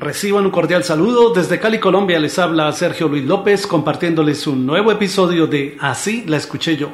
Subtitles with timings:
[0.00, 1.32] Reciban un cordial saludo.
[1.32, 6.36] Desde Cali, Colombia, les habla Sergio Luis López compartiéndoles un nuevo episodio de Así la
[6.36, 6.88] escuché yo.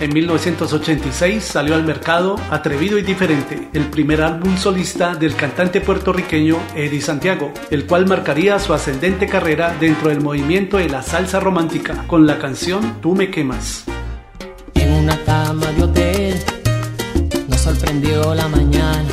[0.00, 6.56] En 1986 salió al mercado Atrevido y Diferente, el primer álbum solista del cantante puertorriqueño
[6.74, 12.06] Eddie Santiago, el cual marcaría su ascendente carrera dentro del movimiento de la salsa romántica
[12.06, 13.84] con la canción Tú me quemas
[18.34, 19.08] la mañana.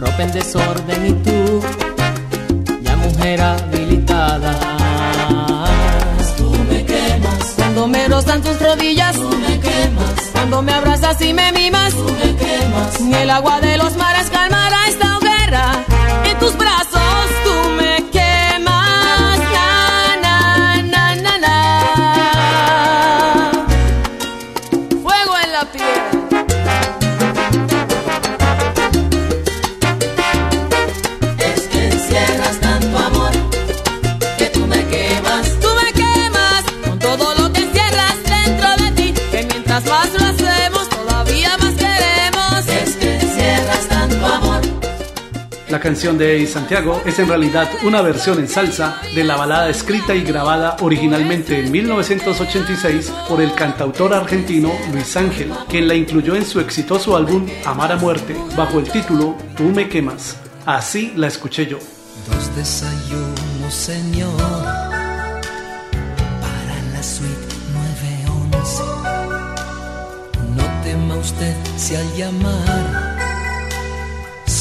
[0.00, 1.62] Ropa en desorden y tú,
[2.82, 4.52] ya mujer habilitada.
[6.36, 7.54] Tú me quemas.
[7.56, 10.14] Cuando me rozan tus rodillas, tú me quemas.
[10.32, 13.00] Cuando me abrazas y me mimas, tú me quemas.
[13.00, 15.84] Ni el agua de los mares calmará esta hoguera.
[16.24, 17.94] En tus brazos tú me
[25.54, 26.03] La
[45.84, 50.22] canción de Santiago es en realidad una versión en salsa de la balada escrita y
[50.22, 56.58] grabada originalmente en 1986 por el cantautor argentino Luis Ángel, quien la incluyó en su
[56.58, 60.38] exitoso álbum Amar a Muerte bajo el título Tú me quemas.
[60.64, 61.76] Así la escuché yo.
[62.30, 64.40] Dos desayunos, señor,
[66.40, 67.56] para la suite
[68.54, 68.82] 911.
[70.56, 73.13] No tema usted si al llamar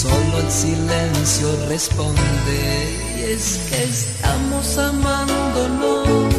[0.00, 2.22] Solo el silencio responde.
[3.18, 6.34] Y es que estamos amándonos.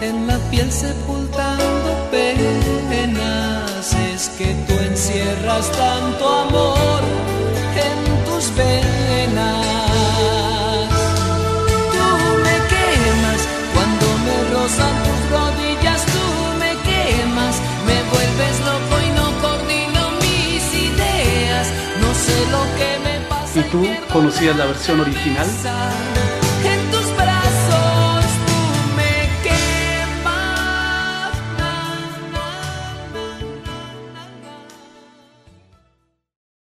[0.00, 3.94] En la piel sepultando penas.
[4.12, 6.67] Es que tú encierras tanto amor
[23.54, 25.46] ¿Y tú conocías la versión original?